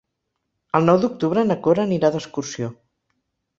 El 0.79 0.87
nou 0.91 1.01
d'octubre 1.03 1.45
na 1.51 1.59
Cora 1.67 1.85
anirà 1.89 2.13
d'excursió. 2.17 2.75